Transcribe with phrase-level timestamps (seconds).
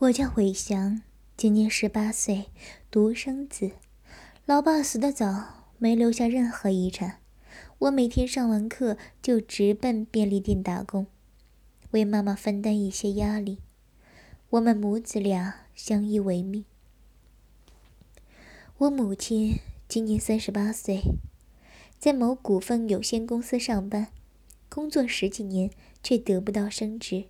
[0.00, 1.02] 我叫伟翔，
[1.36, 2.46] 今年十八岁，
[2.90, 3.70] 独生子。
[4.44, 7.20] 老爸死得早，没留下任何遗产。
[7.78, 11.06] 我每天上完课就直奔便利店打工，
[11.92, 13.58] 为妈妈分担一些压力。
[14.50, 16.64] 我们母子俩相依为命。
[18.78, 21.02] 我母亲今年三十八岁，
[22.00, 24.08] 在某股份有限公司上班，
[24.68, 25.70] 工作十几年
[26.02, 27.26] 却得不到升职，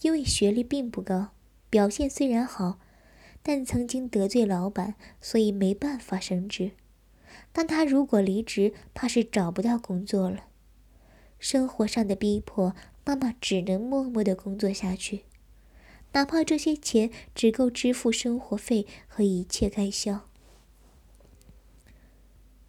[0.00, 1.28] 因为学历并不高。
[1.70, 2.80] 表现虽然好，
[3.42, 6.72] 但曾经得罪老板，所以没办法升职。
[7.52, 10.46] 但他如果离职，怕是找不到工作了。
[11.38, 15.22] 生活上的逼迫，妈妈只能默默的工作下去，
[16.12, 20.26] 哪怕这些钱只够支付生活费和一切开销。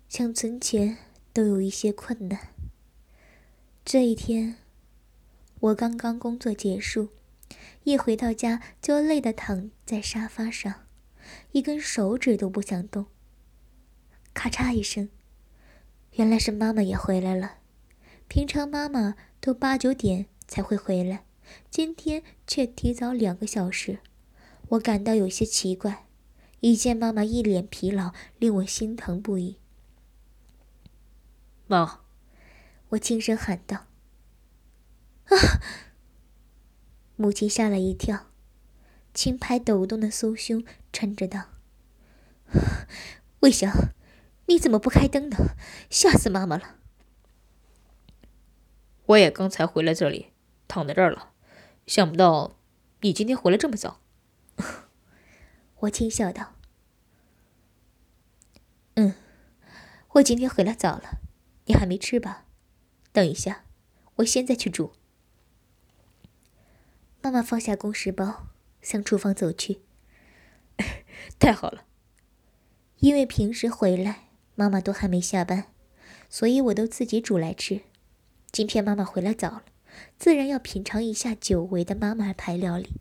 [0.07, 0.97] 想存钱
[1.33, 2.49] 都有一些困难。
[3.83, 4.57] 这一天，
[5.59, 7.09] 我刚刚工作结束。
[7.83, 10.87] 一回到家就累得躺在沙发上，
[11.51, 13.07] 一根手指都不想动。
[14.33, 15.09] 咔嚓一声，
[16.13, 17.59] 原来是妈妈也回来了。
[18.27, 21.25] 平常妈妈都八九点才会回来，
[21.69, 23.99] 今天却提早两个小时，
[24.69, 26.05] 我感到有些奇怪。
[26.61, 29.57] 一见妈妈一脸疲劳，令我心疼不已。
[31.65, 32.01] 妈，
[32.89, 33.87] 我轻声喊道
[35.25, 35.35] ：“啊！”
[37.15, 38.27] 母亲吓了一跳，
[39.13, 41.49] 轻拍抖动的酥胸，嗔着道
[43.41, 43.71] ：“魏翔，
[44.47, 45.37] 你怎么不开灯呢？
[45.89, 46.77] 吓死妈妈了！”
[49.07, 50.31] 我也刚才回来这里，
[50.67, 51.33] 躺在这儿了，
[51.85, 52.57] 想不到
[53.01, 53.99] 你今天回来这么早。
[55.79, 56.53] 我轻笑道
[58.95, 59.15] ：“嗯，
[60.13, 61.19] 我今天回来早了，
[61.65, 62.45] 你还没吃吧？
[63.11, 63.65] 等一下，
[64.15, 64.93] 我现在去煮。”
[67.21, 68.47] 妈妈放下公事包，
[68.81, 69.81] 向厨房走去。
[71.37, 71.85] 太好了，
[72.97, 75.65] 因为平时回来妈妈都还没下班，
[76.29, 77.81] 所以我都自己煮来吃。
[78.51, 79.63] 今天妈妈回来早了，
[80.17, 82.99] 自然要品尝一下久违的妈妈牌料理。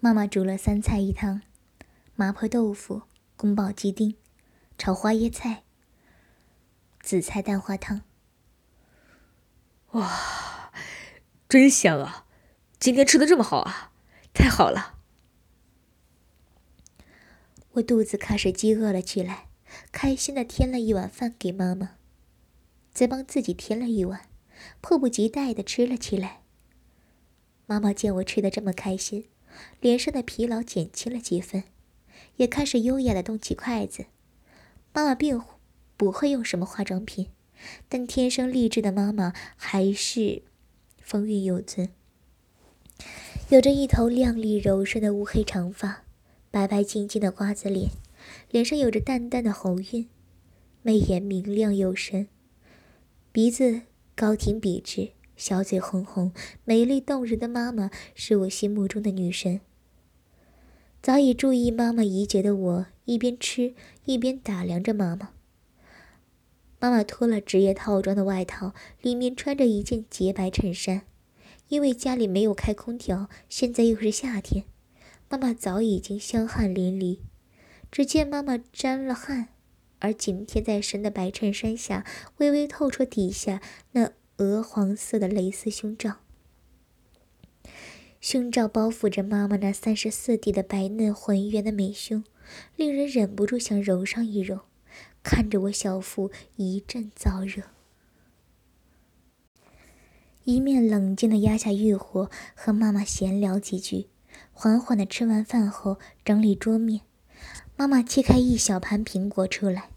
[0.00, 1.42] 妈妈煮了三菜一汤：
[2.16, 3.02] 麻婆豆腐、
[3.36, 4.16] 宫保鸡丁、
[4.76, 5.62] 炒花椰菜、
[7.00, 8.02] 紫菜蛋花汤。
[9.92, 10.57] 哇！
[11.48, 12.26] 真香啊！
[12.78, 13.90] 今天吃的这么好啊，
[14.34, 14.98] 太好了！
[17.70, 19.46] 我肚子开始饥饿了起来，
[19.90, 21.92] 开心的添了一碗饭给妈妈，
[22.92, 24.28] 再帮自己添了一碗，
[24.82, 26.42] 迫不及待的吃了起来。
[27.64, 29.26] 妈妈见我吃的这么开心，
[29.80, 31.64] 脸上的疲劳减轻了几分，
[32.36, 34.04] 也开始优雅的动起筷子。
[34.92, 35.42] 妈妈并
[35.96, 37.30] 不会用什么化妆品，
[37.88, 40.42] 但天生丽质的妈妈还是。
[41.08, 41.88] 风韵犹存，
[43.48, 46.02] 有着一头亮丽柔顺的乌黑长发，
[46.50, 47.88] 白白净净的瓜子脸，
[48.50, 50.06] 脸上有着淡淡的红晕，
[50.82, 52.28] 眉眼明亮有神，
[53.32, 53.80] 鼻子
[54.14, 56.30] 高挺笔直，小嘴红红，
[56.66, 59.62] 美丽动人的妈妈是我心目中的女神。
[61.00, 63.72] 早已注意妈妈已久的我，一边吃
[64.04, 65.30] 一边打量着妈妈。
[66.80, 68.72] 妈妈脱了职业套装的外套，
[69.02, 71.02] 里面穿着一件洁白衬衫。
[71.68, 74.64] 因为家里没有开空调，现在又是夏天，
[75.28, 77.18] 妈妈早已经香汗淋漓。
[77.90, 79.48] 只见妈妈沾了汗，
[79.98, 82.06] 而紧贴在身的白衬衫下，
[82.38, 83.60] 微微透出底下
[83.92, 86.18] 那鹅黄色的蕾丝胸罩。
[88.20, 92.24] 胸罩包覆着妈妈那三十四 D 的白嫩浑圆的美胸，
[92.76, 94.67] 令人忍不住想揉上一揉。
[95.30, 97.64] 看着我小腹一阵燥热，
[100.44, 104.06] 一面冷静的压下欲火，和妈妈闲聊几句，
[104.54, 107.02] 缓缓的吃完饭后整理桌面。
[107.76, 109.90] 妈妈切开一小盘苹果出来，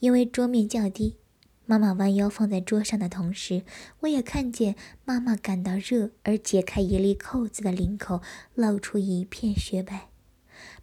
[0.00, 1.16] 因为桌面较低，
[1.64, 3.62] 妈妈弯腰放在桌上的同时，
[4.00, 4.74] 我也看见
[5.04, 8.20] 妈妈感到热而解开一粒扣子的领口，
[8.56, 10.08] 露出一片雪白。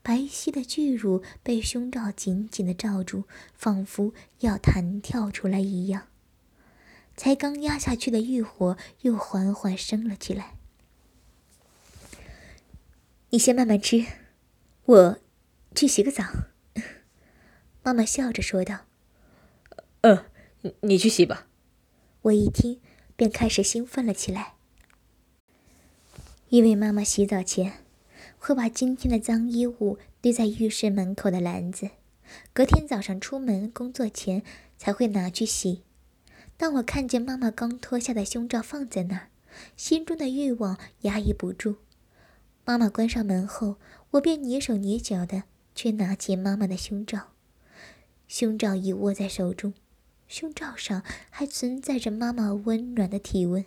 [0.02, 3.24] 白皙的巨乳被胸罩紧紧的罩住，
[3.54, 6.08] 仿佛要弹跳出来一样。
[7.16, 10.56] 才刚压下去的欲火又缓缓升了起来。
[13.30, 14.06] 你先慢慢吃，
[14.86, 15.20] 我
[15.76, 16.24] 去洗个澡。
[17.84, 18.86] 妈妈笑着说道
[20.02, 20.26] ：“嗯，
[20.82, 21.48] 你去洗吧。”
[22.24, 22.80] 我一听
[23.16, 24.54] 便开始兴奋了起来，
[26.50, 27.83] 因为妈妈洗澡前。
[28.46, 31.92] 会把今天的脏衣物堆在浴室门口的篮子，
[32.52, 34.44] 隔天早上出门工作前
[34.78, 35.84] 才会拿去洗。
[36.58, 39.30] 当我看见妈妈刚脱下的胸罩放在那儿，
[39.78, 41.78] 心中的欲望压抑不住。
[42.66, 43.78] 妈妈关上门后，
[44.12, 45.44] 我便蹑手蹑脚的
[45.74, 47.30] 去拿起妈妈的胸罩。
[48.28, 49.74] 胸罩已握在手中，
[50.28, 53.64] 胸罩上还存在着妈妈温暖的体温。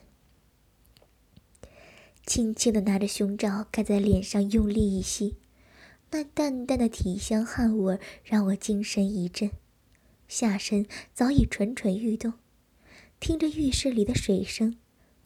[2.27, 5.37] 轻轻的拿着胸罩盖在脸上，用力一吸，
[6.11, 9.53] 那淡淡的体香汗味让我精神一振，
[10.27, 12.33] 下身早已蠢蠢欲动。
[13.21, 14.77] 听着浴室里的水声，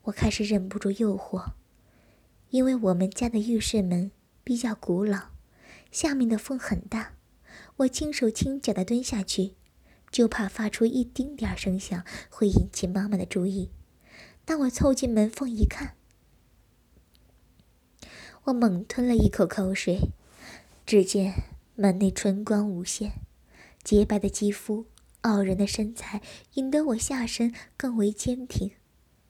[0.02, 1.52] 我开始忍不住诱惑。
[2.50, 4.10] 因为我们家的浴室门
[4.44, 5.30] 比较古老，
[5.90, 7.14] 下面的风很大，
[7.78, 9.54] 我轻手轻脚的蹲下去，
[10.10, 13.70] 就怕发出一丁点声响会引起妈妈的注意。
[14.44, 15.94] 当我凑近门缝一看，
[18.50, 20.10] 我猛吞了一口口水。
[20.84, 21.34] 只见
[21.76, 23.12] 门内春光无限，
[23.84, 24.86] 洁白的肌肤、
[25.20, 26.20] 傲人的身材，
[26.54, 28.72] 引得我下身更为坚挺，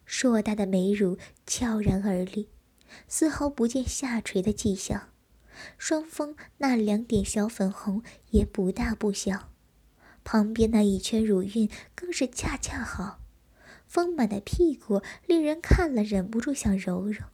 [0.07, 2.49] 硕大的美乳悄然而立。
[3.07, 5.11] 丝毫不见下垂的迹象，
[5.77, 9.51] 双峰那两点小粉红也不大不小，
[10.25, 13.21] 旁边那一圈乳晕更是恰恰好，
[13.87, 17.27] 丰满的屁股令人看了忍不住想揉揉，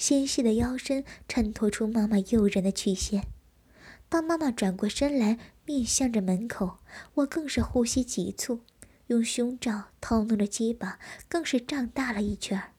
[0.00, 3.26] 纤细的腰身衬托出妈妈诱人的曲线。
[4.08, 6.78] 当妈妈转过身来面向着门口，
[7.16, 8.60] 我更是呼吸急促，
[9.08, 10.98] 用胸罩套弄着鸡巴，
[11.28, 12.72] 更是胀大了一圈儿。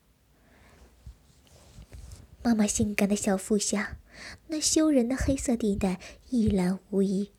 [2.42, 4.00] 妈妈性感的小腹下，
[4.48, 6.00] 那羞人的黑色地带
[6.32, 7.34] 一览无遗，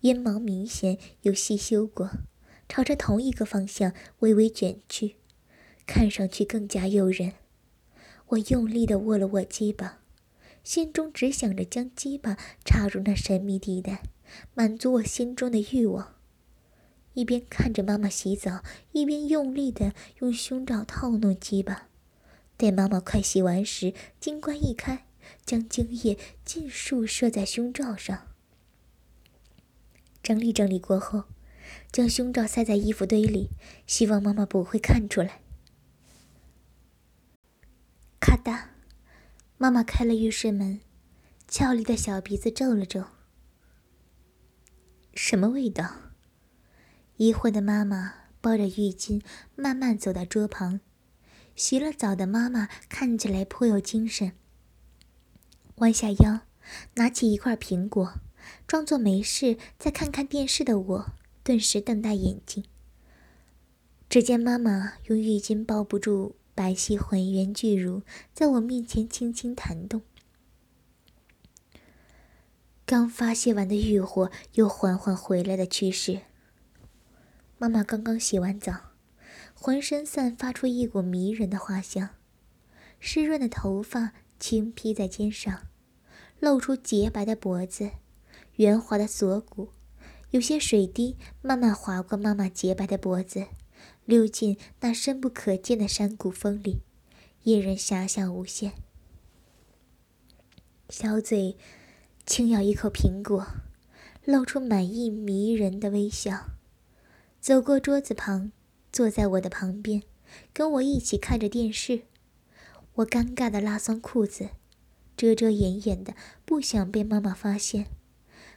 [0.00, 2.10] 阴毛明显有细修过，
[2.68, 5.14] 朝着同一个方向微微卷曲，
[5.86, 7.34] 看上去更加诱人。
[8.32, 9.98] 我用力地握了握鸡巴，
[10.64, 14.02] 心中只想着将鸡巴插入那神秘地带，
[14.54, 16.14] 满足我心中的欲望。
[17.12, 18.62] 一边看着妈妈洗澡，
[18.92, 21.88] 一边用力地用胸罩套弄鸡巴。
[22.56, 25.04] 待妈妈快洗完时，金冠一开，
[25.44, 28.28] 将精液尽数射在胸罩上。
[30.22, 31.24] 整理整理过后，
[31.90, 33.50] 将胸罩塞在衣服堆里，
[33.86, 35.41] 希望妈妈不会看出来。
[38.24, 38.66] 咔嗒，
[39.58, 40.80] 妈妈开了浴室门，
[41.48, 43.06] 俏丽的小鼻子皱了皱。
[45.12, 45.96] 什么味道？
[47.16, 49.20] 疑惑的妈妈抱着浴巾，
[49.56, 50.78] 慢慢走到桌旁。
[51.56, 54.30] 洗了澡的妈妈看起来颇有精神，
[55.78, 56.42] 弯下腰，
[56.94, 58.20] 拿起一块苹果，
[58.68, 62.64] 装作没事再看看电视的我顿时瞪大眼睛。
[64.08, 68.02] 只见妈妈用浴巾包不住白皙浑圆巨乳，
[68.32, 70.02] 在我面前轻轻弹动。
[72.84, 76.22] 刚发泄完的欲火又缓缓回来的趋势。
[77.58, 78.92] 妈妈刚刚洗完澡。
[79.54, 82.10] 浑身散发出一股迷人的花香，
[82.98, 85.68] 湿润的头发轻披在肩上，
[86.40, 87.92] 露出洁白的脖子、
[88.56, 89.68] 圆滑的锁骨，
[90.30, 93.46] 有些水滴慢慢划过妈妈洁白的脖子，
[94.04, 96.80] 溜进那深不可见的山谷风里，
[97.44, 98.72] 引人遐想无限。
[100.88, 101.56] 小嘴
[102.26, 103.46] 轻咬一口苹果，
[104.24, 106.46] 露出满意迷人的微笑，
[107.40, 108.52] 走过桌子旁。
[108.92, 110.02] 坐在我的旁边，
[110.52, 112.02] 跟我一起看着电视。
[112.96, 114.50] 我尴尬的拉松裤子，
[115.16, 116.14] 遮遮掩掩的，
[116.44, 117.86] 不想被妈妈发现。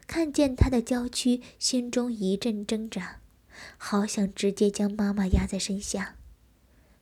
[0.05, 3.21] 看见她的娇躯，心中一阵挣扎，
[3.77, 6.15] 好想直接将妈妈压在身下，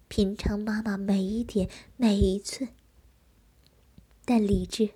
[0.07, 2.69] 品尝妈妈每一点每一寸。
[4.25, 4.91] 但理智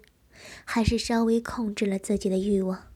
[0.63, 2.87] 还是稍微控制了自己的欲望，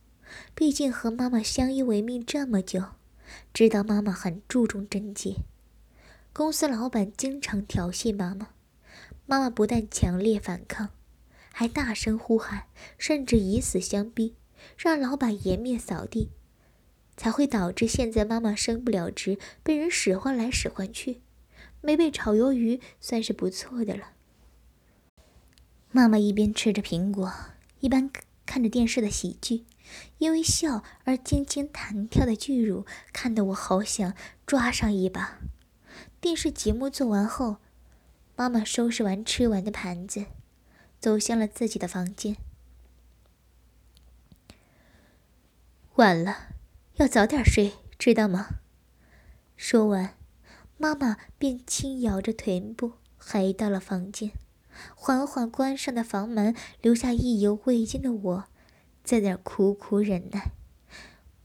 [0.55, 2.83] 毕竟和妈妈相依为命这么久。
[3.53, 5.37] 知道妈妈很注重贞洁，
[6.33, 8.49] 公司老板经常调戏妈妈，
[9.25, 10.89] 妈妈不但强烈反抗，
[11.51, 14.35] 还大声呼喊，甚至以死相逼，
[14.77, 16.29] 让老板颜面扫地，
[17.21, 21.21] 才会导致现在妈妈升不了职，被人使唤来使唤去，
[21.79, 24.13] 没被炒鱿鱼算是不错的了。
[25.91, 27.31] 妈妈一边吃着苹果，
[27.79, 28.09] 一边
[28.47, 29.65] 看着电视的喜剧。
[30.17, 34.15] 因为笑而轻轻弹跳的巨乳，看得我好想
[34.47, 35.37] 抓上一把。
[36.19, 37.57] 电视节目做完后，
[38.35, 40.25] 妈妈收拾完吃完的盘子，
[40.99, 42.35] 走向了自己的房间。
[45.97, 46.50] 晚了，
[47.01, 48.59] 要早点睡，知道吗？
[49.57, 50.15] 说完，
[50.77, 54.33] 妈妈便轻摇着臀部回到了房间，
[54.93, 58.43] 缓缓关上的房门，留下意犹未尽的我。
[59.03, 60.51] 在那苦苦忍耐，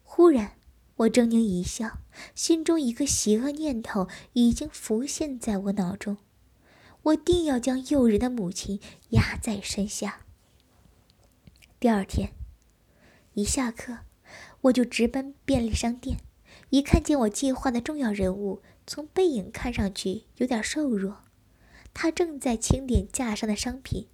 [0.02, 0.58] 忽然，
[0.96, 2.00] 我狰狞一笑，
[2.34, 6.18] 心中一个邪恶念头已经浮现在我脑中：
[7.00, 10.20] 我定要将诱人的母亲压在身下。
[11.80, 12.34] 第二天
[13.32, 14.00] 一下课，
[14.62, 16.18] 我就直奔便利商店。
[16.70, 21.18] 一看见我计划的重要人物，从背影看上去有点瘦弱，
[21.94, 24.08] 他正在清点架上的商品，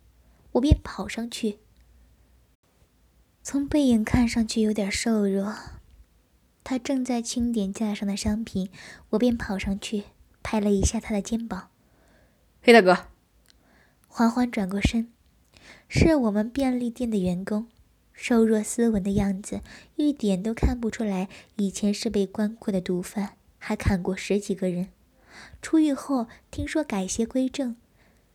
[0.52, 1.58] 我便跑上去。
[3.42, 5.54] 从背影看上去有点瘦弱，
[6.62, 8.70] 他正在清点架上的商品，
[9.10, 10.04] 我便跑上去
[10.42, 11.70] 拍了一下他的肩膀
[12.62, 13.06] ：“黑大哥。”
[14.06, 15.10] 缓缓转过身，
[15.88, 17.68] 是我们便利店的员工。
[18.12, 19.60] 瘦弱斯文的样子，
[19.96, 24.88] 一点都看不出来以前是被关过的毒贩，还砍过十几个人。
[25.60, 27.76] 出狱后听说改邪归正，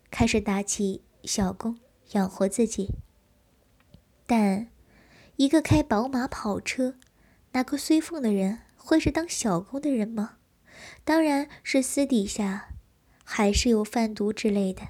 [0.10, 1.78] 开始打起小工
[2.12, 2.90] 养活自己。
[4.26, 4.68] 但，
[5.36, 6.96] 一个开宝马跑车、
[7.54, 10.38] 拿个随凤的人，会是当小工的人吗？
[11.04, 12.70] 当然是私底下，
[13.24, 14.82] 还是有贩毒之类的，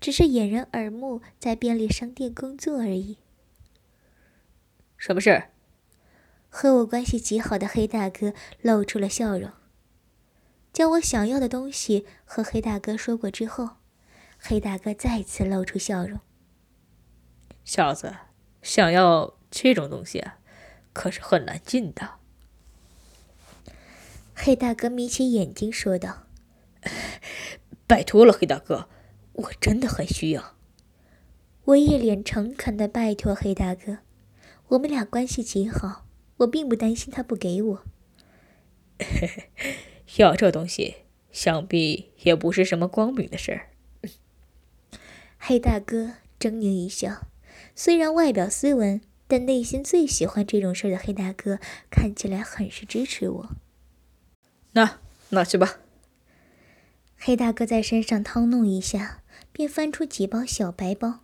[0.00, 3.18] 只是掩人耳目，在便利商店工作而已。
[4.98, 5.44] 什么事？
[6.50, 9.52] 和我关系极好的黑大哥露出了笑容。
[10.72, 13.76] 将我想要的东西和黑大哥说过之后，
[14.38, 16.20] 黑大哥再次露出笑容。
[17.64, 18.16] 小子，
[18.60, 20.24] 想要这种东西，
[20.92, 22.14] 可是很难进的。
[24.34, 26.26] 黑大哥眯起眼睛说道
[27.86, 28.88] ：“拜托了，黑大哥，
[29.32, 30.56] 我真的很需要。”
[31.66, 33.98] 我一脸诚恳的拜托黑大哥。
[34.68, 36.04] 我们俩关系极好，
[36.38, 37.84] 我并不担心他不给我。
[40.18, 40.96] 要这东西，
[41.32, 43.70] 想必也不是什么光明的事儿。
[45.38, 47.26] 黑大哥狰狞一笑，
[47.74, 51.58] 虽然外表斯文，但内心最喜欢这种事儿的黑大哥
[51.90, 53.56] 看起来很是支持我。
[54.72, 54.98] 那
[55.30, 55.78] 拿去吧。
[57.16, 61.20] 黑大哥在身上掏弄一下，便翻出几包小白包，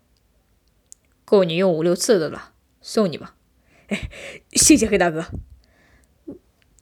[1.26, 2.53] 够你用五六次的了。
[2.86, 3.34] 送你吧，
[3.88, 4.10] 哎，
[4.52, 5.24] 谢谢黑大哥。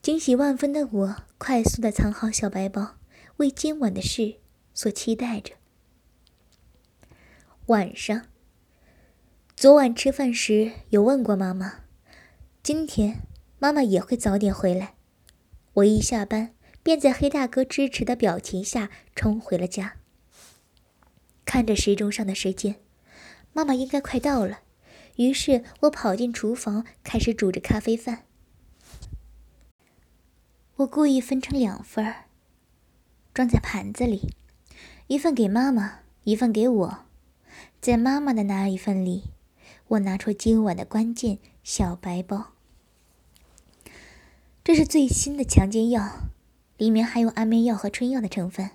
[0.01, 2.97] 惊喜万分的我，快速的藏好小白包，
[3.37, 4.35] 为今晚的事
[4.73, 5.53] 所期待着。
[7.67, 8.25] 晚上，
[9.55, 11.85] 昨晚吃饭时有问过妈妈，
[12.61, 13.21] 今天
[13.57, 14.95] 妈妈也会早点回来。
[15.75, 19.95] 我一下班，便在黑大哥支持的表情下冲回了家。
[21.45, 22.81] 看着时钟上的时间，
[23.53, 24.59] 妈妈应该快到了。
[25.15, 28.25] 于是我跑进厨房，开始煮着咖啡饭。
[30.77, 32.13] 我故意分成两份，
[33.33, 34.33] 装在盘子里，
[35.07, 37.05] 一份给妈妈，一份给我。
[37.79, 39.25] 在妈妈的那一份里，
[39.89, 42.53] 我拿出今晚的关键小白包。
[44.63, 46.29] 这是最新的强奸药，
[46.77, 48.71] 里面含有安眠药和春药的成分。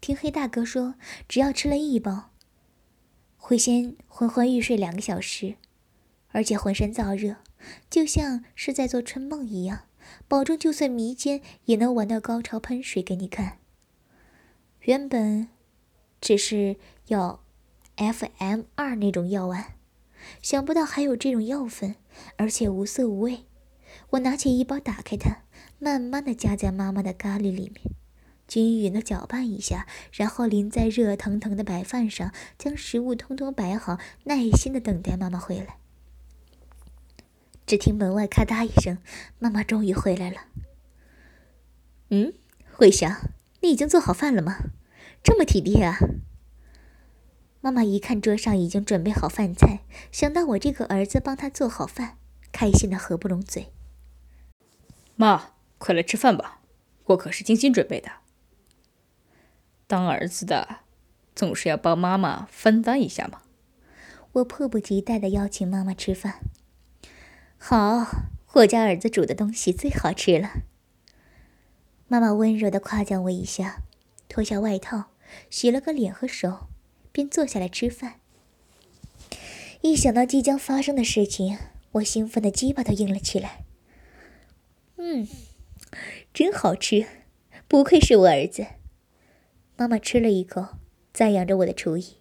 [0.00, 0.94] 听黑大哥说，
[1.28, 2.30] 只要吃了一包。
[3.46, 5.56] 会先昏昏欲睡两个小时，
[6.28, 7.36] 而且浑身燥热，
[7.90, 9.80] 就像是在做春梦一样，
[10.26, 13.58] 保证就算迷奸也能玩到高潮喷水给你看。
[14.84, 15.48] 原本
[16.22, 16.76] 只是
[17.08, 17.44] 要
[17.96, 19.74] FM 二那种药丸，
[20.40, 21.96] 想不到还有这种药粉，
[22.38, 23.44] 而且无色无味。
[24.08, 25.42] 我拿起一包，打开它，
[25.78, 27.93] 慢慢的夹在妈妈的咖喱里面。
[28.46, 35.78] 均匀的搅拌一下，然后淋在热腾腾的白饭上，将食物通通摆好，耐心的等待妈妈回来。
[37.66, 38.98] 只听门外咔嗒一声，
[39.38, 40.42] 妈妈终于回来了。
[42.10, 42.34] 嗯，
[42.72, 44.58] 慧香，你已经做好饭了吗？
[45.22, 45.96] 这么体贴啊！
[47.62, 49.80] 妈妈一看桌上已经准备好饭菜，
[50.12, 52.18] 想到我这个儿子帮她做好饭，
[52.52, 53.72] 开心的合不拢嘴。
[55.16, 56.60] 妈，快来吃饭吧，
[57.04, 58.12] 我可是精心准备的。
[59.94, 60.80] 当儿子的，
[61.36, 63.42] 总是要帮妈妈分担一下嘛。
[64.32, 66.40] 我迫不及待的邀请妈妈吃饭。
[67.56, 68.04] 好，
[68.54, 70.64] 我家儿子煮的东西最好吃了。
[72.08, 73.82] 妈妈温柔的夸奖我一下，
[74.28, 75.12] 脱下外套，
[75.48, 76.66] 洗了个脸和手，
[77.12, 78.14] 便坐下来吃饭。
[79.82, 81.56] 一想到即将发生的事情，
[81.92, 83.62] 我兴奋的鸡巴都硬了起来。
[84.96, 85.28] 嗯，
[86.32, 87.06] 真好吃，
[87.68, 88.66] 不愧是我儿子。
[89.76, 90.76] 妈妈吃了一口，
[91.12, 92.18] 赞扬着我的厨艺。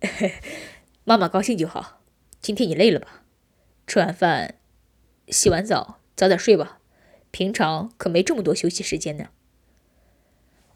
[1.04, 2.00] 妈妈高兴就好。
[2.40, 3.22] 今天你累了吧？
[3.86, 4.54] 吃完饭，
[5.28, 6.80] 洗完澡，早点睡吧。
[7.30, 9.28] 平常可没这么多休息时间呢。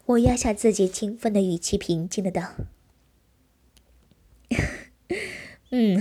[0.05, 2.53] 我压下自己兴奋的语气，平静的道
[5.71, 5.99] ：“嗯，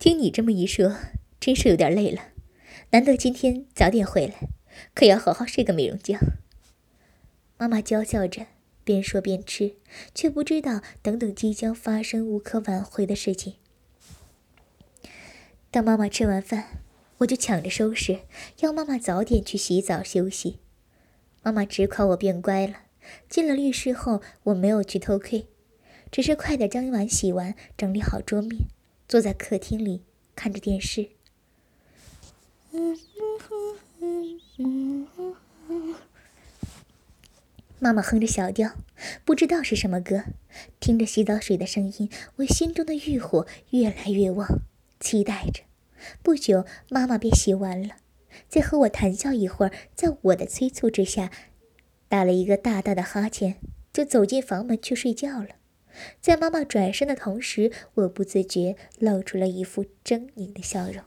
[0.00, 0.96] 听你这么一说，
[1.38, 2.32] 真是有点累了。
[2.90, 4.48] 难得今天早点回来，
[4.94, 6.18] 可要好好睡个美容觉。”
[7.56, 8.46] 妈妈娇笑着。
[8.88, 9.74] 边说边吃，
[10.14, 13.56] 却不知道等等即将发生无可挽回的事情。
[15.70, 16.80] 当妈妈吃完饭，
[17.18, 18.20] 我就抢着收拾，
[18.60, 20.60] 要妈妈早点去洗澡休息。
[21.42, 22.76] 妈妈直夸我变乖了。
[23.28, 25.46] 进了浴室后，我没有去偷窥，
[26.10, 28.62] 只是快点将碗洗完，整理好桌面，
[29.06, 30.04] 坐在客厅里
[30.34, 31.10] 看着电视。
[32.72, 32.98] 嗯
[37.80, 38.72] 妈妈哼着小调，
[39.24, 40.24] 不知道是什么歌。
[40.80, 44.60] 听着洗澡水的声音，我心中的欲火越来越旺，
[44.98, 45.62] 期待着。
[46.22, 47.96] 不久，妈妈便洗完了，
[48.48, 51.30] 再和我谈笑一会儿，在我的催促之下，
[52.08, 53.56] 打了一个大大的哈欠，
[53.92, 55.50] 就走进房门去睡觉了。
[56.20, 61.02] 在妈妈转身的同时，我不自觉露出了一副狰狞的笑容。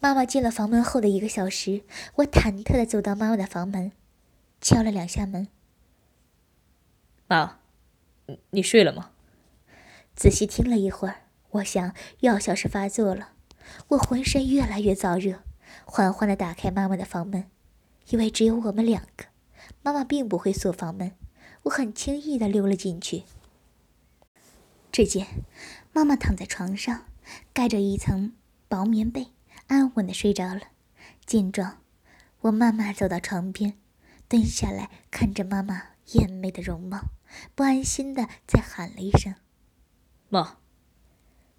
[0.00, 1.82] 妈妈进了房门后的一个小时，
[2.16, 3.92] 我忐忑地走到妈妈的房门，
[4.60, 5.48] 敲了两下门。
[7.26, 7.58] 妈，
[8.50, 9.10] 你睡了吗？
[10.14, 13.32] 仔细听了一会儿，我想药效是发作了。
[13.88, 15.40] 我浑身越来越燥热，
[15.84, 17.50] 缓缓地打开妈妈的房门，
[18.08, 19.24] 因为只有我们两个，
[19.82, 21.12] 妈妈并不会锁房门。
[21.64, 23.24] 我很轻易地溜了进去。
[24.92, 25.26] 只见
[25.92, 27.06] 妈妈躺在床上，
[27.52, 28.34] 盖着一层
[28.68, 29.28] 薄棉被。
[29.66, 30.62] 安稳的睡着了。
[31.24, 31.78] 见状，
[32.40, 33.74] 我慢慢走到床边，
[34.28, 35.82] 蹲下来看着妈妈
[36.12, 37.06] 艳美的容貌，
[37.54, 39.34] 不安心的再喊了一声
[40.28, 40.58] “妈”，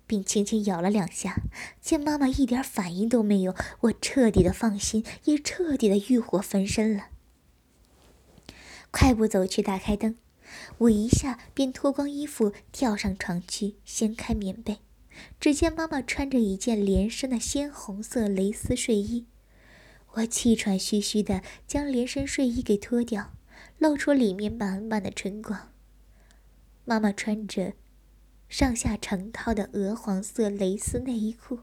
[0.08, 1.36] 并轻轻咬了两下。
[1.82, 7.08] 见妈妈一点反应都没有，我彻底的放心，也彻底的欲火焚身了。
[8.90, 10.18] 快步走去，打开灯，
[10.78, 14.80] 我一下便脱光衣服，跳上床去，掀开棉被。
[15.40, 19.26] 只见妈妈穿着一件连身的鲜红色蕾丝睡衣，
[20.14, 23.34] 我气喘吁吁地将连身睡衣给脱掉，
[23.78, 25.70] 露出里面满满的春光。
[26.86, 27.74] 妈妈穿着
[28.50, 31.60] 上下成套的鹅黄色蕾丝内衣裤，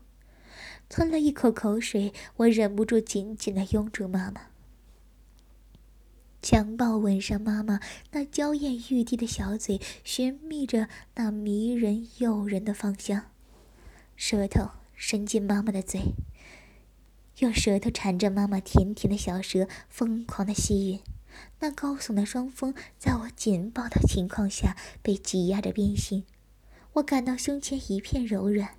[0.88, 4.48] 吞了一口口水，我忍不住紧紧地拥住妈妈，
[6.42, 7.80] 强暴吻上妈妈
[8.12, 13.30] 那娇艳欲滴的小嘴，寻觅着那迷人诱人的芳香。
[14.16, 16.14] 舌头伸进妈妈的嘴，
[17.38, 21.00] 用舌头缠着妈妈甜甜的小舌，疯狂的吸吮。
[21.58, 26.24] 那高耸的双峰在我紧抱的情况下被挤压着变形，
[26.94, 28.76] 我感到胸前一片柔软，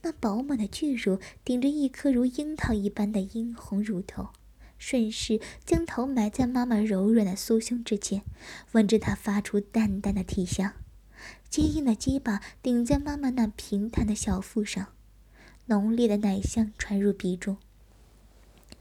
[0.00, 4.30] 那饱满的巨乳顶着一颗如樱桃一般的殷红乳头，
[4.78, 8.22] 顺势将头埋在妈妈柔软的酥胸之间，
[8.72, 10.72] 闻着它发出淡淡的体香。
[11.50, 14.88] 坚硬的鸡巴顶在妈妈那平坦的小腹上，
[15.66, 17.56] 浓烈的奶香传入鼻中。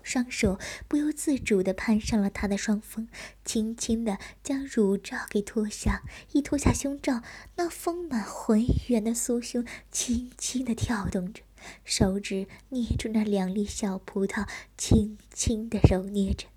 [0.04, 3.10] 双手不由自主地攀上了她的双峰，
[3.44, 6.04] 轻轻地将乳罩给脱下。
[6.32, 7.22] 一脱下胸罩，
[7.58, 11.44] 那丰满浑圆的酥胸轻轻地跳动着，
[11.84, 16.48] 手指捏住那两粒小葡萄，轻轻地揉捏着。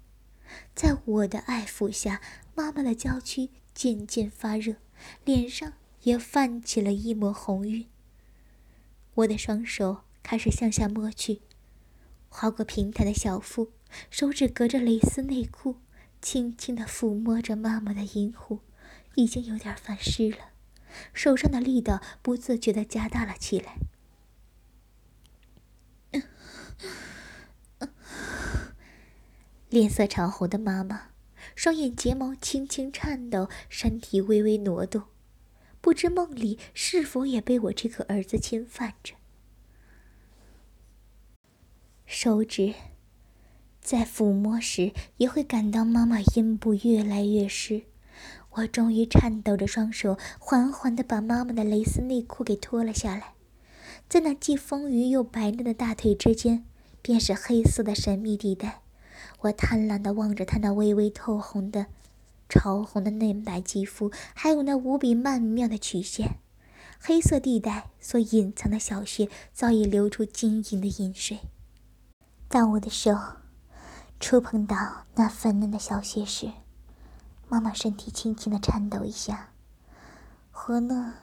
[0.74, 2.20] 在我的爱抚下，
[2.54, 4.76] 妈妈的娇躯渐渐发热，
[5.24, 5.72] 脸上。
[6.02, 7.86] 也泛起了一抹红晕。
[9.14, 11.42] 我的双手开始向下摸去，
[12.28, 13.72] 划过平坦的小腹，
[14.10, 15.76] 手指隔着蕾丝内裤，
[16.22, 18.60] 轻轻地抚摸着妈妈的阴户，
[19.16, 20.50] 已经有点泛湿了，
[21.12, 23.76] 手上的力道不自觉地加大了起来。
[29.68, 31.10] 脸色潮红的妈妈，
[31.54, 35.04] 双眼睫毛轻轻颤抖，身体微微挪动。
[35.80, 39.14] 不知梦里是否也被我这个儿子侵犯着？
[42.04, 42.74] 手指
[43.80, 47.84] 在抚摸时，也会感到妈妈阴部越来越湿。
[48.50, 53.34] 我终于颤抖着双手，缓缓地把妈妈的蕾丝内裤给脱了下来。
[54.08, 56.64] 在那既丰腴又白嫩的大腿之间，
[57.00, 58.82] 便是黑色的神秘地带。
[59.42, 61.86] 我贪婪地望着她那微微透红的。
[62.50, 66.40] 潮红的嫩白肌肤，还有那无比曼妙的曲线，
[67.00, 71.38] 黑色地带所隐藏的小穴早已流出晶莹的饮水。
[72.48, 73.16] 当我的手
[74.18, 76.50] 触碰到那粉嫩的小穴时，
[77.48, 79.52] 妈妈身体轻轻的颤抖一下，
[80.50, 81.14] 和那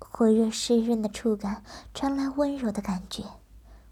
[0.00, 1.62] 火热湿润的触感
[1.94, 3.22] 传来温柔的感觉。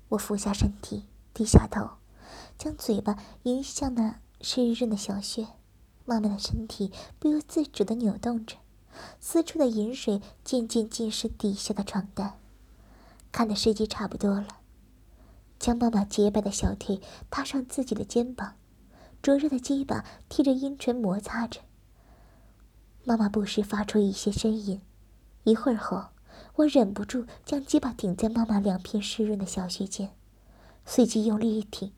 [0.09, 1.89] 我俯下身体，低下头，
[2.59, 5.47] 将嘴巴迎向那湿润的小穴。
[6.11, 8.57] 妈妈的身体不由自主地扭动着，
[9.21, 12.37] 撕出的饮水渐渐浸湿底下的床单。
[13.31, 14.49] 看的时机差不多了，
[15.61, 18.55] 将妈妈洁白的小腿搭上自己的肩膀，
[19.23, 21.61] 灼热的鸡巴贴着阴唇摩擦着。
[23.05, 24.81] 妈妈不时发出一些呻吟。
[25.45, 26.07] 一会儿后，
[26.57, 30.11] 我忍不住将鸡巴顶在妈妈两片湿润的小穴间，
[30.85, 31.93] 随即用力一挺，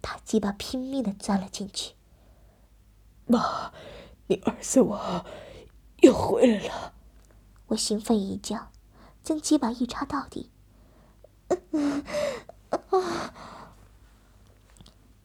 [0.00, 1.95] 大鸡巴拼命的钻了进去。
[3.26, 3.72] 妈，
[4.28, 5.26] 你儿子我
[6.02, 6.92] 又回来了！
[7.68, 8.68] 我兴奋一叫，
[9.24, 10.50] 将鸡巴一插到底。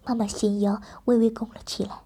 [0.04, 2.02] 妈妈纤腰微微拱了起来，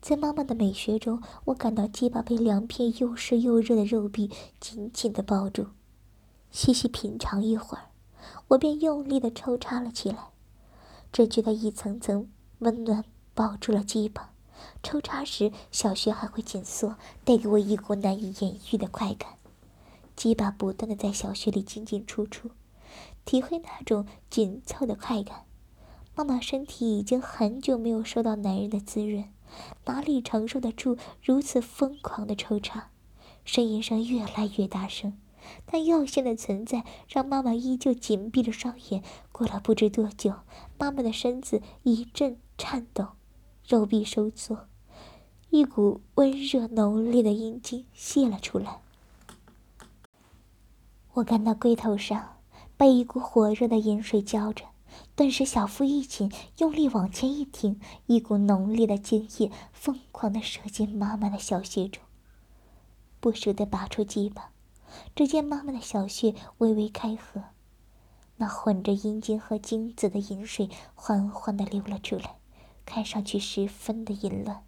[0.00, 5.68] 在妈妈的美学中，我感到鸡巴被两片又湿又热的肉壁紧紧的抱住。
[6.50, 7.90] 细细品尝一会儿，
[8.48, 10.30] 我便用力的抽插了起来，
[11.12, 14.29] 只觉得一层层温暖包住了鸡巴。
[14.82, 19.34] 抽插时，小穴还会紧缩，带给我一股难以言喻的快感。
[20.16, 22.50] 鸡巴不断的在小穴里进进出出，
[23.24, 25.44] 体会那种紧凑的快感。
[26.14, 29.24] 妈妈身体已经很久没有受到男人的滋润，
[29.86, 32.90] 哪里承受得住如此疯狂的抽插？
[33.46, 35.16] 呻吟声越来越大声，
[35.64, 39.02] 但药性的存在让妈妈依旧紧闭着双眼。
[39.32, 40.34] 过了不知多久，
[40.78, 43.12] 妈妈的身子一阵颤抖，
[43.70, 44.66] 肉壁收缩，
[45.50, 48.82] 一股温热浓烈的阴茎泄了出来。
[51.12, 52.38] 我感到龟头上
[52.76, 54.64] 被一股火热的饮水浇着。
[55.14, 62.02] 顿时，小腹一紧，用力往前一挺，一股浓烈的精液疯狂的射进妈妈的小穴中。
[63.20, 64.50] 不舍得拔出鸡巴，
[65.14, 67.44] 只见妈妈的小穴微微开合，
[68.38, 72.39] 那混着阴茎和精子的饮水缓缓的流了出来，
[72.92, 74.64] 看上去十分的淫乱。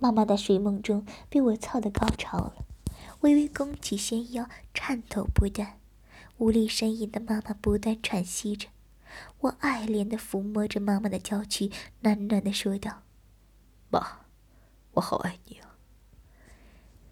[0.00, 2.66] 妈妈在睡梦中被我操得高潮了，
[3.20, 5.78] 微微弓起纤腰，颤抖不断，
[6.38, 8.70] 无力呻吟的妈妈不断喘息着。
[9.38, 11.68] 我爱怜地抚摸着妈妈的娇躯，
[12.02, 13.02] 喃喃地说道
[13.88, 14.22] ：“妈，
[14.94, 15.76] 我好爱你啊。”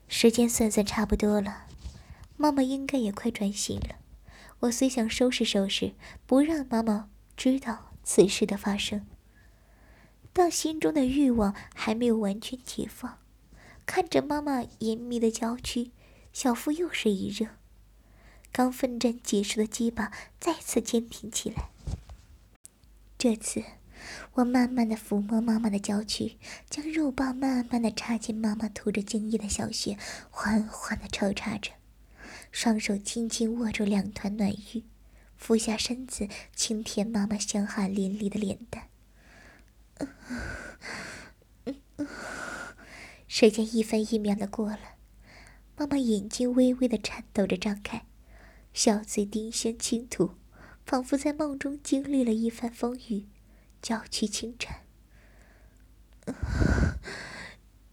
[0.09, 1.67] 时间算算差不多了，
[2.41, 3.97] 妈妈应该也快转醒了。
[4.61, 5.93] 我虽想收拾收拾，
[6.27, 9.07] 不让妈妈知道此事的发生。
[10.33, 13.19] 但心中的欲望还没有完全解放，
[13.85, 15.91] 看着妈妈严密的娇躯，
[16.33, 17.47] 小腹又是一热，
[18.51, 21.69] 刚奋战结束的鸡巴再次坚挺起来。
[23.19, 23.63] 这次，
[24.33, 26.39] 我慢慢的抚摸妈妈的娇躯，
[26.71, 29.99] 将肉棒慢慢的插进妈妈涂着精液的小穴，
[30.31, 31.73] 缓缓的抽插着，
[32.51, 34.85] 双手轻轻握住两团暖玉，
[35.37, 38.89] 俯下身子轻舔妈妈香汗淋漓的脸蛋。
[43.29, 44.97] 时间一分一秒的过了，
[45.77, 48.05] 妈妈眼睛微微的颤抖着张开，
[48.75, 50.35] 小嘴丁香轻吐，
[50.85, 53.27] 仿佛在梦中经历了一番风雨，
[53.81, 54.81] 娇躯轻颤。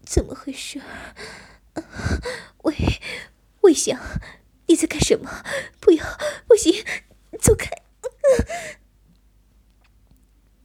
[0.04, 0.82] 怎么回事？
[2.64, 2.74] 魏
[3.60, 4.00] 魏翔，
[4.68, 5.42] 你在干什么？
[5.80, 6.04] 不要，
[6.46, 6.84] 不行，
[7.40, 7.70] 走开！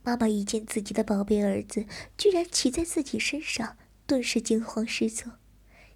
[0.03, 1.85] 妈妈一见自己的宝贝儿子
[2.17, 5.39] 居然骑在自己身上，顿时惊慌失措，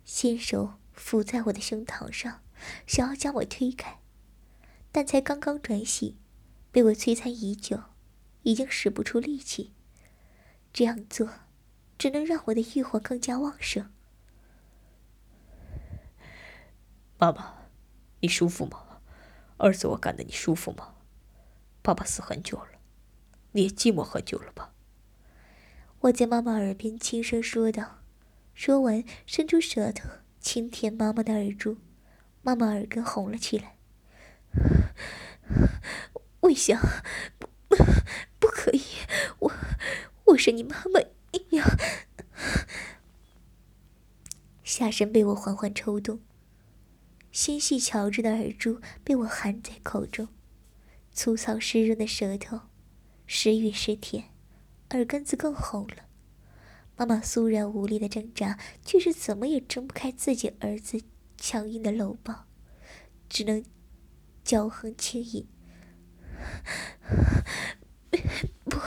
[0.05, 2.41] 先手扶在我的胸膛上，
[2.87, 3.99] 想要将我推开，
[4.93, 6.17] 但才刚刚转醒，
[6.71, 7.83] 被我摧残已久，
[8.43, 9.73] 已经使不出力气。
[10.71, 11.29] 这样做，
[11.97, 13.91] 只能让我的欲火更加旺盛。
[17.17, 17.56] 妈妈，
[18.19, 18.83] 你舒服吗？
[19.57, 20.95] 儿子，我干的你舒服吗？
[21.81, 22.67] 爸爸死很久了。
[23.53, 24.73] 你也寂寞很久了吧？
[26.01, 27.99] 我在妈妈耳边轻声说道，
[28.53, 30.07] 说完伸出舌头
[30.39, 31.77] 轻舔妈妈的耳珠，
[32.43, 33.77] 妈妈耳根红了起来。
[36.41, 36.79] 魏翔，
[37.39, 37.47] 不
[38.39, 38.81] 不可以，
[39.39, 39.51] 我
[40.25, 40.99] 我是你妈妈
[41.57, 41.65] 呀！
[44.63, 46.19] 下身被我缓缓抽动，
[47.37, 50.27] 纤细乔治的耳珠被我含在口中，
[51.11, 52.61] 粗糙湿润的舌头。
[53.27, 54.31] 时雨时甜，
[54.89, 56.07] 耳根子更红了。
[56.95, 60.99] 妈妈酥然无力的挣扎，却是怎么也挣不开自己儿子
[61.37, 62.47] 强硬的搂抱，
[63.29, 63.63] 只能
[64.43, 65.47] 娇哼轻吟
[68.65, 68.79] ：“不，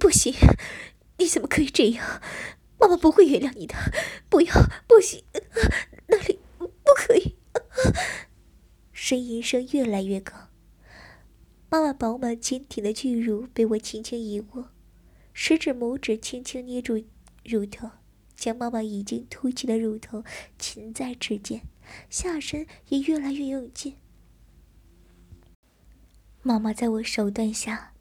[0.00, 0.32] 不行！
[1.18, 2.22] 你怎么可以这样？
[2.78, 3.74] 妈妈不会原谅你的！
[4.30, 4.54] 不要，
[4.88, 5.22] 不行！
[6.06, 7.36] 那里不可以！”
[8.94, 10.48] 呻吟声越来越高。
[11.70, 14.70] 妈妈饱满坚挺的巨乳被我轻轻一握，
[15.32, 17.04] 食指、拇指轻轻捏住
[17.44, 17.90] 乳头，
[18.34, 20.24] 将妈妈已经凸起的乳头
[20.58, 21.62] 擒在指尖，
[22.08, 23.96] 下身也越来越用劲。
[26.42, 27.92] 妈妈在我手段下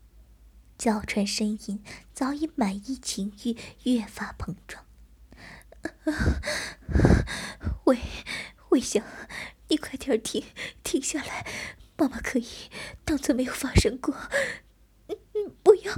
[0.78, 4.86] 娇喘呻吟早已满溢情欲，越发膨胀。
[7.86, 8.00] 魏
[8.70, 9.04] 魏香，
[9.70, 10.44] 你快点停，
[10.84, 11.48] 停下来，
[11.98, 12.46] 妈妈可以
[13.06, 14.16] 当做没有发生过。
[15.64, 15.94] 不要！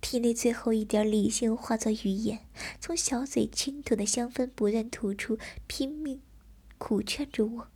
[0.00, 2.46] 体内最后一点理性化作语言，
[2.80, 6.20] 从小嘴轻吐的香氛不断吐出，拼命
[6.78, 7.68] 苦劝着我。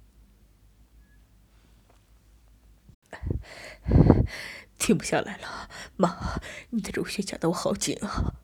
[4.79, 8.35] 停不下来了，妈，你的乳腺夹得我好紧啊！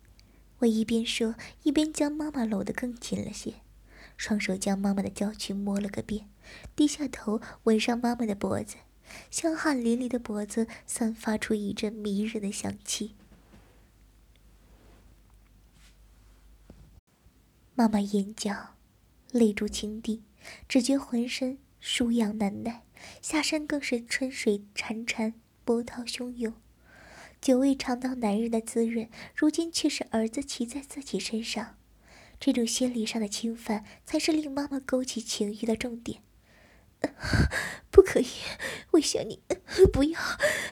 [0.59, 1.35] 我一边说，
[1.65, 3.55] 一边将妈妈搂得更紧了些，
[4.21, 6.29] 双手将妈妈的娇躯摸了个遍，
[6.77, 8.77] 低下头吻上妈妈的脖子，
[9.31, 13.15] 香汗淋漓的脖子散发出一阵迷人的香气。
[17.75, 18.75] 妈妈眼角
[19.33, 20.23] 泪珠倾滴，
[20.69, 22.83] 只觉浑身舒痒难耐，
[23.23, 25.33] 下身更是春水潺潺，
[25.65, 26.53] 波涛汹涌。
[27.41, 31.79] 久未尝到男人的滋润，如今却是儿子骑在自己身上，
[32.41, 36.23] 这种心理上的侵犯才是令妈妈勾起情欲的重点。
[37.91, 38.27] 不可以，
[38.93, 39.43] 我想你，
[39.93, 40.19] 不要，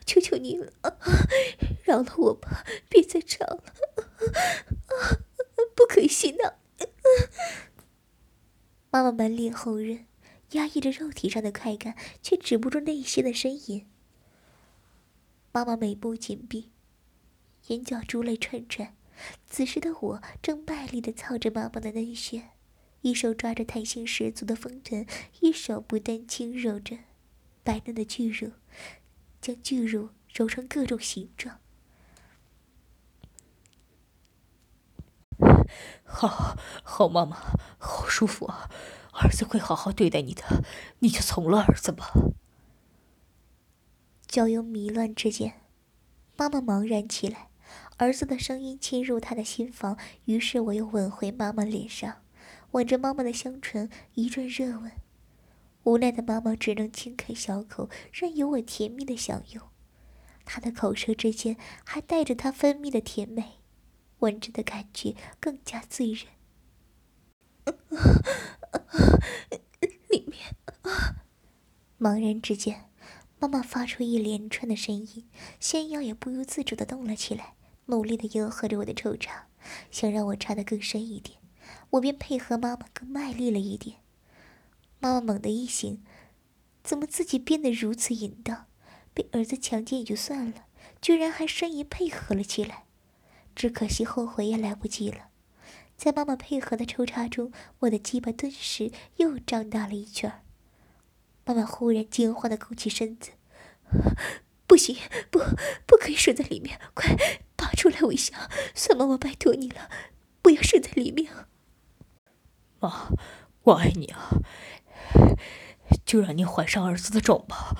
[0.06, 0.72] 求求你了，
[1.84, 3.62] 饶了我吧，别再吵了，
[5.74, 6.54] 不可以洗脑。
[8.90, 10.06] 妈妈满脸红润，
[10.52, 13.86] 压抑着肉体上的快感，却止不住内心的呻吟。
[15.52, 16.70] 妈妈眉目紧闭，
[17.66, 18.97] 眼角珠泪串串。
[19.46, 22.50] 此时的我正卖力的操着妈妈的嫩穴，
[23.02, 25.06] 一手抓着弹性十足的丰臀，
[25.40, 26.98] 一手不断轻揉着
[27.62, 28.52] 白嫩的巨乳，
[29.40, 31.58] 将巨乳揉成各种形状。
[36.04, 37.36] 好 好，妈妈，
[37.78, 38.70] 好舒服啊！
[39.12, 40.64] 儿子会好好对待你的，
[41.00, 42.12] 你就从了儿子吧。
[44.26, 45.60] 交友迷乱之间，
[46.36, 47.47] 妈妈茫然起来，
[47.98, 52.22] 儿子的声音侵入他的心房，于是我又吻回妈妈脸上，
[52.70, 54.92] 吻着妈妈的香唇，一阵热吻。
[55.82, 59.62] 无奈的妈妈只能轻开小口，任由我甜蜜的享用。
[60.44, 63.54] 她的口舌之间还带着她分泌的甜美，
[64.20, 66.26] 吻着的感觉更加醉人。
[70.08, 70.54] 里面，
[71.98, 72.84] 茫然之间。
[73.40, 75.28] 妈妈发出一连串的声音，
[75.60, 77.54] 仙腰也不由自主的动了起来，
[77.88, 79.46] 努力的迎合着我的抽插，
[79.90, 81.38] 想让我插得更深一点，
[81.90, 83.98] 我便配合妈妈更卖力了一点。
[85.00, 86.02] 妈妈猛地一醒，
[86.82, 88.66] 怎么自己变得如此淫荡？
[89.14, 90.66] 被儿子强奸也就算了，
[91.00, 92.84] 居然还呻吟配合了起来，
[93.56, 95.30] 只可惜后悔也来不及了。
[95.96, 100.44] 在妈妈配合的抽插中，我的鸡巴顿时又胀大了一圈。
[101.44, 103.30] 妈妈忽然惊慌的勾起身子，
[104.68, 104.96] 不行，
[105.30, 105.40] 不，
[105.86, 107.16] 不可以睡在里面，快
[107.56, 108.00] 拔出来！
[108.02, 108.36] 微笑，
[108.74, 109.90] 算妈妈拜托你了，
[110.42, 111.32] 不要睡在里面。
[112.78, 113.08] 妈，
[113.62, 114.28] 我爱你啊！
[116.04, 117.74] 就让你怀上儿子的种吧，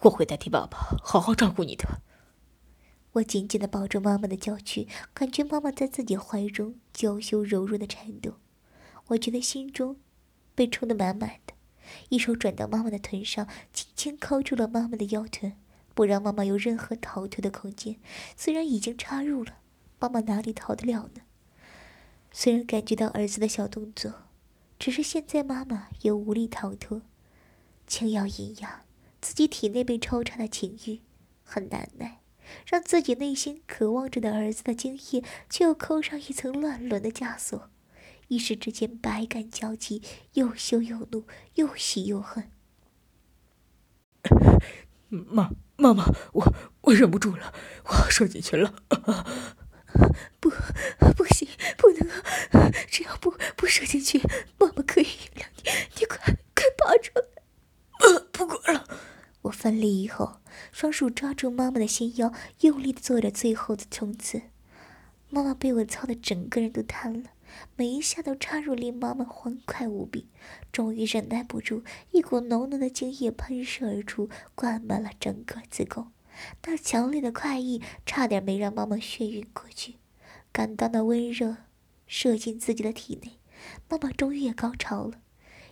[0.00, 2.00] 我会代替爸爸好好照顾你的。
[3.12, 8.38] 我紧紧的抱住妈妈的娇躯，感觉妈妈在自己怀中娇羞柔弱的颤抖，
[9.08, 10.00] 我觉得心中
[10.54, 11.52] 被充得满满的。
[12.08, 15.54] 一手转到妈妈的臀上，轻轻扣住了妈妈的腰臀，
[16.00, 17.96] 不让妈妈有任何逃脱的空间。
[18.34, 19.58] 虽然已经插入了，
[19.98, 21.20] 妈妈哪里逃得了呢？
[22.32, 24.22] 虽然感觉到儿子的小动作，
[24.78, 27.02] 只是现在妈妈也无力逃脱。
[27.86, 28.86] 轻咬银牙，
[29.20, 31.00] 自己体内被抽插的情欲
[31.44, 32.22] 很难耐，
[32.64, 37.68] 让自己内心渴望着的儿子的精液，却又扣上一层乱伦的枷锁。
[38.28, 40.00] 一时之间，百感交集，
[40.32, 41.24] 又羞又怒，
[41.56, 42.50] 又喜又恨。
[45.10, 47.54] 妈，妈妈，我我忍不住了，
[47.86, 48.74] 我要射进去了。
[50.38, 50.50] 不，
[51.16, 52.70] 不行，不能！
[52.88, 54.20] 只要不不射进去，
[54.58, 55.70] 妈妈可以原谅你。
[55.98, 56.18] 你快
[56.54, 58.20] 快拔出来！
[58.30, 58.86] 不管了！
[59.42, 60.40] 我奋力以后，
[60.70, 64.42] 双手抓住妈妈的纤腰，用力的做着最后的冲刺。
[65.30, 67.30] 妈妈被我操的整个人都瘫了。
[67.76, 70.28] 每一下都插入，令妈妈欢快无比。
[70.70, 71.82] 终于忍耐不住，
[72.12, 76.12] 一股浓浓的精液喷射而出，灌满了整个子宫。
[76.64, 79.96] 那强烈的快意，差点没让妈妈眩晕过去。
[80.52, 81.56] 感到那温热
[82.06, 83.38] 射进自己的体内，
[83.88, 85.20] 妈妈终于也高潮了，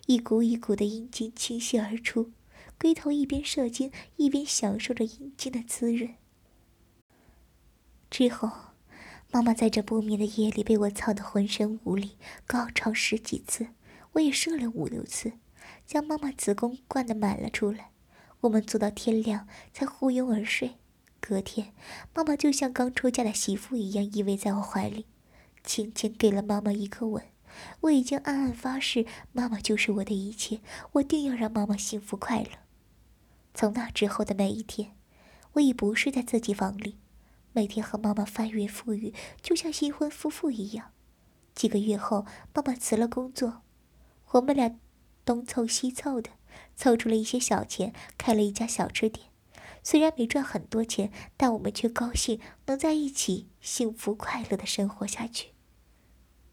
[0.06, 2.32] 一股一股的阴茎倾泻而出，
[2.78, 6.14] 龟头一边射精，一边享受着阴茎的滋润。
[8.10, 8.67] 之后。
[9.30, 13.68] 妈妈在这不眠的夜里被我操得浑身无力，高潮十几次，
[14.12, 15.32] 我也射了五六次，
[15.86, 17.90] 将妈妈子宫灌得满了出来。
[18.40, 20.76] 我们做到天亮才呼拥而睡。
[21.20, 21.74] 隔天，
[22.14, 25.04] 妈妈就像刚出嫁的媳妇一样依偎在我怀里，
[25.62, 27.22] 轻轻给了妈妈一个吻。
[27.80, 30.60] 我已经暗暗发誓，妈妈就是我的一切，
[30.92, 32.50] 我定要让妈妈幸福快乐。
[33.52, 34.96] 从那之后的每一天，
[35.54, 36.96] 我已不是在自己房里，
[37.58, 40.92] 每天和妈妈翻云覆雨，就像新婚夫妇一样。
[41.56, 43.62] 几个月后，妈妈辞了工作，
[44.30, 44.78] 我们俩
[45.24, 46.30] 东凑西凑的，
[46.76, 49.26] 凑出了一些小钱，开了一家小吃店。
[49.82, 55.48] 虽然没赚很多钱，但我们却高兴能在一起幸福快乐的生活下去。